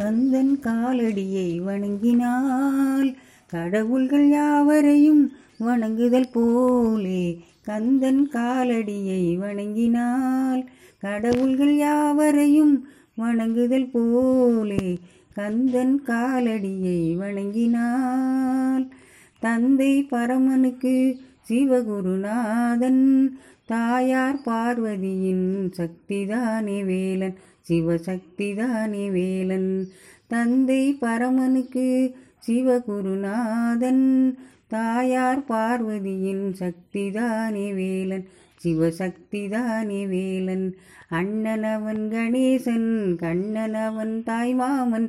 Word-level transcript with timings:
கந்தன் 0.00 0.58
காலடியை 0.62 1.62
வணங்கினால் 1.62 3.16
கடவுள்கள் 3.46 4.28
யாவரையும் 4.28 5.32
வணங்குதல் 5.58 6.30
போலே. 6.32 7.44
கந்தன் 7.62 8.28
காலடியை 8.32 9.36
வணங்கினால் 9.36 10.66
கடவுள்கள் 10.98 11.76
யாவரையும் 11.76 12.88
வணங்குதல் 13.14 13.90
போலே. 13.92 14.98
கந்தன் 15.34 16.02
காலடியை 16.06 17.16
வணங்கினால் 17.16 18.90
தந்தை 19.40 20.02
பரமனுக்கு 20.02 21.20
சிவகுருநாதன் 21.48 23.04
தாயார் 23.66 24.40
பார்வதியின் 24.44 25.72
சக்திதானே 25.76 26.84
வேலன் 26.84 27.36
சிவசக்திதானே 27.68 29.10
வேலன். 29.10 29.88
தந்தை 30.26 30.92
பரமனுக்கு 31.00 32.14
சிவகுருநாதன் 32.46 34.34
தாயார் 34.68 35.44
பார்வதியின் 35.44 36.54
சக்திதானே 36.60 37.74
வேலன் 37.74 38.26
சிவசக்திதானே 38.64 40.08
வேலன். 40.08 40.76
அண்ணனவன் 41.10 42.04
கணேசன் 42.08 42.90
கண்ணனவன் 43.16 44.14
தாய்மாமன் 44.22 45.08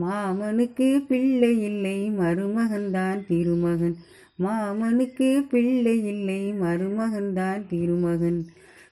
மாமனுக்கு 0.00 1.06
பிள்ளை 1.08 1.62
இல்லை 1.62 2.10
மருமகன்தான் 2.10 3.26
திருமகன். 3.26 3.96
மாமனுக்கு 4.42 5.28
பிள்ளை 5.48 6.06
இல்லை 6.06 6.52
மருமகன்தான் 6.52 7.66
திருமகன். 7.66 8.40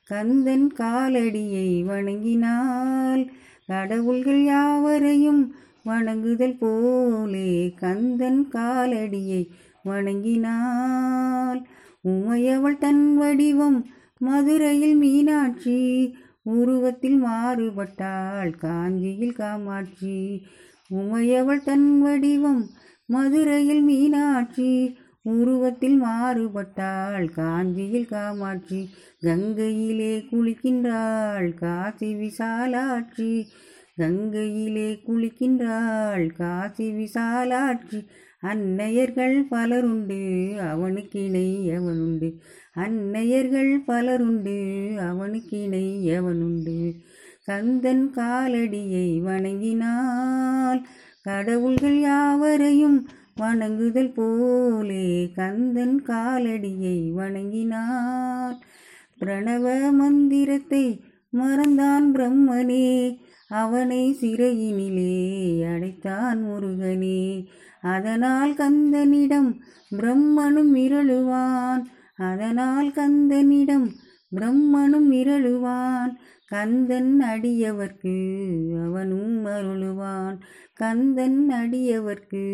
கந்தன் 0.05 0.73
காலடியை 0.79 1.69
வணங்கினால் 1.85 3.23
கடவுள்கள் 3.67 4.43
யாவரையும் 4.45 5.55
வணங்குதல் 5.85 6.57
போலே 6.59 7.75
கந்தன் 7.77 8.49
காலடியை 8.53 9.49
வணங்கினாள் 9.85 11.61
உமையவள் 12.09 12.79
தன் 12.79 13.17
வடிவம் 13.17 13.87
மதுரையில் 14.19 14.97
மீனாட்சி 14.97 15.79
உருவத்தில் 16.43 17.25
மாறுபட்டாள் 17.25 18.51
காஞ்சியில் 18.57 19.33
காமாட்சி. 19.33 20.43
உமையவள் 20.91 21.63
தன் 21.63 22.01
வடிவம் 22.01 22.63
மதுரையில் 23.07 23.83
மீனாட்சி 23.83 24.71
உருவத்தில் 25.23 26.03
மாறுபட்டாள் 26.03 27.27
காஞ்சியில் 27.35 28.07
காமாட்சி 28.07 28.81
கங்கையிலே 29.23 30.13
குளிக்கின்றாள் 30.31 31.49
காசி 31.55 32.15
விசாலாட்சி 32.15 33.31
கங்கையிலே 33.99 34.89
குளிக்கின்றாள் 35.07 36.27
காசி 36.33 36.87
விசாலாட்சி. 36.93 38.01
அன்னையர்கள் 38.43 39.37
பலருண்டு 39.49 40.21
அவனுக்கிணை 40.73 41.49
அவனுண்டு 41.77 42.29
அன்னையர்கள் 42.75 43.73
பலருண்டு 43.87 44.57
அவனுக்கிணை 45.09 45.87
அவனுண்டு 46.19 46.93
கந்தன் 47.45 48.11
காலடியை 48.15 49.09
வணங்கினான். 49.23 50.36
வணங்கினால் 50.67 50.87
கடவுள்கள் 51.23 51.99
யாவரையும் 52.01 52.99
வணங்குதல் 53.37 54.13
போலே 54.15 55.07
கந்தன் 55.35 55.99
காலடியை 56.07 56.99
வணங்கினார். 57.13 58.57
பிரணவ 59.21 59.67
மந்திரத்தை 59.93 60.85
மறந்தான் 61.33 62.07
பிரம்மனே 62.15 62.89
அவனை 63.49 64.03
சிறையினிலே 64.21 65.15
அடைத்தான் 65.73 66.41
முருகனே. 66.47 67.23
அதனால் 67.95 68.55
கந்தனிடம் 68.55 69.51
பிரம்மனும் 69.97 70.73
மிரளுவான் 70.77 71.85
அதனால் 72.31 72.89
கந்தனிடம் 72.91 73.87
பிரம்மனும் 74.35 75.09
மிரளுவான் 75.11 76.13
கந்தன் 76.49 77.21
அடியவர்க்கு 77.21 78.17
அவனும் 78.85 79.47
அருளுவான். 79.47 80.39
கந்தன் 80.75 81.51
அடியவர்க்கு 81.51 82.45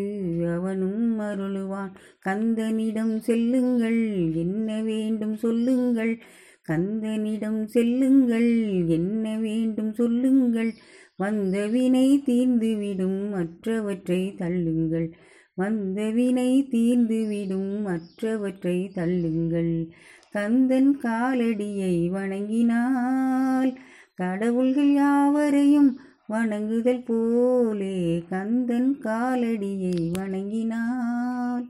அவனும் 0.54 1.20
அருளுவான். 1.20 1.90
கந்தனிடம் 2.28 3.18
செல்லுங்கள் 3.18 4.32
என்ன 4.34 4.82
வேண்டும் 4.82 5.36
சொல்லுங்கள். 5.36 6.22
கந்தனிடம் 6.68 7.64
செல்லுங்கள் 7.64 8.50
என்ன 8.86 9.38
வேண்டும் 9.38 9.92
சொல்லுங்கள். 9.92 10.72
வந்த 11.16 11.66
வினை 11.66 12.22
தீர்ந்துவிடும் 12.26 13.30
மற்றவற்றை 13.30 14.34
தள்ளுங்கள். 14.38 15.12
வந்த 15.54 16.10
வினை 16.10 16.68
தீர்ந்துவிடும் 16.70 17.82
மற்றவற்றை 17.82 18.90
தள்ளுங்கள். 18.94 19.90
கந்தன் 20.34 20.92
காலடியை 21.02 21.94
வணங்கினால் 22.10 23.72
கடவுள்கள் 24.14 24.92
யாவரையும் 24.92 25.90
வணங்குதல் 26.26 27.04
போலே 27.04 27.96
கந்தன் 28.28 28.92
காலடியை 29.02 29.98
வணங்கினாள் 30.12 31.64